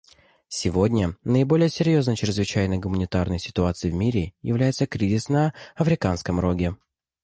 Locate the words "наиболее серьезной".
1.23-2.15